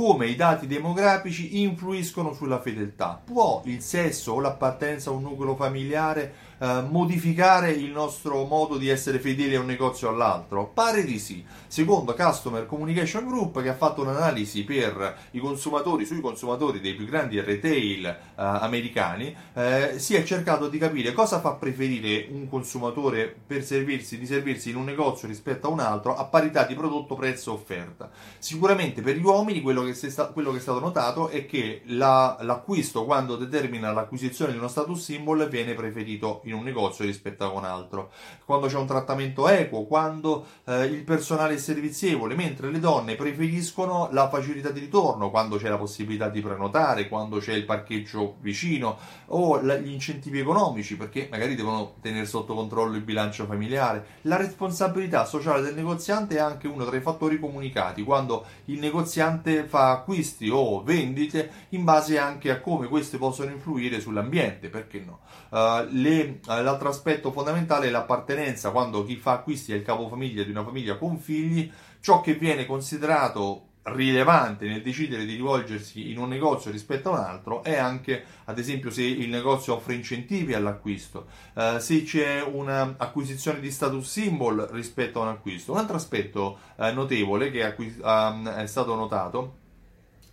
[0.00, 3.20] come i dati demografici influiscono sulla fedeltà.
[3.22, 8.90] Può il sesso o l'appartenenza a un nucleo familiare eh, modificare il nostro modo di
[8.90, 10.66] essere fedeli a un negozio o all'altro?
[10.66, 11.42] Pare di sì.
[11.66, 17.06] Secondo Customer Communication Group, che ha fatto un'analisi per i consumatori, sui consumatori dei più
[17.06, 23.34] grandi retail eh, americani, eh, si è cercato di capire cosa fa preferire un consumatore
[23.46, 27.14] per servirsi, di servirsi in un negozio rispetto a un altro a parità di prodotto,
[27.14, 28.10] prezzo, offerta.
[28.38, 32.36] Sicuramente per gli uomini quello che, sta, quello che è stato notato è che la,
[32.40, 37.50] l'acquisto, quando determina l'acquisizione di uno status symbol, viene preferito in un negozio rispetto a
[37.50, 38.10] un altro.
[38.44, 44.08] Quando c'è un trattamento equo, quando eh, il personale è servizievole, mentre le donne preferiscono
[44.12, 48.98] la facilità di ritorno, quando c'è la possibilità di prenotare, quando c'è il parcheggio vicino
[49.26, 54.18] o la, gli incentivi economici, perché magari devono tenere sotto controllo il bilancio familiare.
[54.22, 59.64] La responsabilità sociale del negoziante è anche uno tra i fattori comunicati, quando il negoziante
[59.64, 65.20] fa acquisti o vendite in base anche a come queste possono influire sull'ambiente, perché no?
[65.50, 70.50] Uh, le l'altro aspetto fondamentale è l'appartenenza, quando chi fa acquisti è il capofamiglia di
[70.50, 76.28] una famiglia con figli, ciò che viene considerato rilevante nel decidere di rivolgersi in un
[76.28, 81.26] negozio rispetto a un altro è anche ad esempio se il negozio offre incentivi all'acquisto.
[81.54, 85.72] Eh, se c'è un'acquisizione di status symbol rispetto a un acquisto.
[85.72, 89.56] Un altro aspetto eh, notevole che acqu- um, è stato notato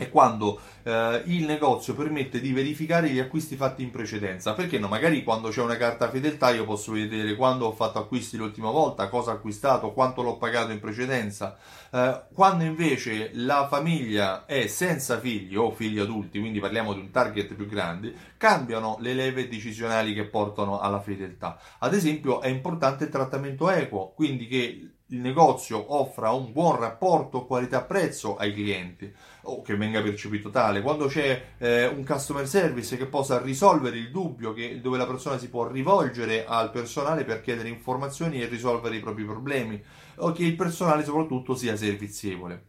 [0.00, 4.54] è quando eh, il negozio permette di verificare gli acquisti fatti in precedenza.
[4.54, 4.88] Perché no?
[4.88, 9.08] Magari quando c'è una carta fedeltà io posso vedere quando ho fatto acquisti l'ultima volta,
[9.08, 11.58] cosa ho acquistato, quanto l'ho pagato in precedenza.
[11.90, 17.10] Eh, quando invece la famiglia è senza figli o figli adulti, quindi parliamo di un
[17.10, 21.58] target più grande, cambiano le leve decisionali che portano alla fedeltà.
[21.80, 27.44] Ad esempio è importante il trattamento equo, quindi che il negozio offra un buon rapporto
[27.44, 33.06] qualità-prezzo ai clienti o che venga percepito tale, quando c'è eh, un customer service che
[33.06, 37.68] possa risolvere il dubbio, che, dove la persona si può rivolgere al personale per chiedere
[37.68, 39.82] informazioni e risolvere i propri problemi,
[40.16, 42.64] o che il personale soprattutto sia servizievole.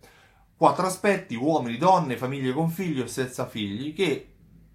[0.55, 4.30] Quattro aspetti, uomini, donne, famiglie con figli o senza figli, che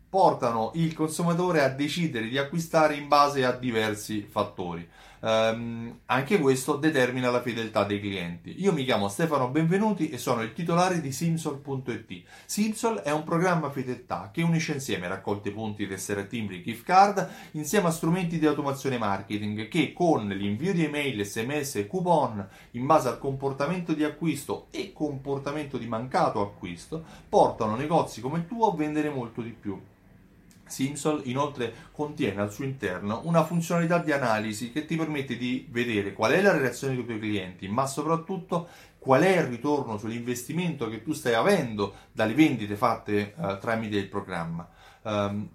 [0.09, 4.89] portano il consumatore a decidere di acquistare in base a diversi fattori.
[5.19, 8.61] Um, anche questo determina la fedeltà dei clienti.
[8.61, 12.23] Io mi chiamo Stefano Benvenuti e sono il titolare di Simsol.it.
[12.45, 17.89] Simsol è un programma fedeltà che unisce insieme raccolte punti, tessere timbri, gift card insieme
[17.89, 23.09] a strumenti di automazione marketing che con l'invio di email, sms e coupon in base
[23.09, 28.77] al comportamento di acquisto e comportamento di mancato acquisto portano negozi come il tuo a
[28.77, 29.81] vendere molto di più.
[30.67, 36.13] Simsol inoltre contiene al suo interno una funzionalità di analisi che ti permette di vedere
[36.13, 38.69] qual è la reazione dei tuoi clienti, ma soprattutto
[38.99, 44.09] qual è il ritorno sull'investimento che tu stai avendo dalle vendite fatte uh, tramite il
[44.09, 44.69] programma.
[45.03, 45.49] Um,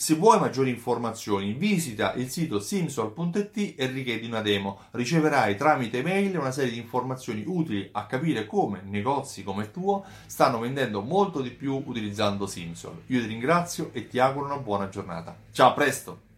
[0.00, 4.78] se vuoi maggiori informazioni, visita il sito simsol.it e richiedi una demo.
[4.92, 10.06] Riceverai tramite mail una serie di informazioni utili a capire come negozi come il tuo
[10.24, 13.02] stanno vendendo molto di più utilizzando Simsol.
[13.08, 15.36] Io ti ringrazio e ti auguro una buona giornata.
[15.52, 16.29] Ciao, a presto!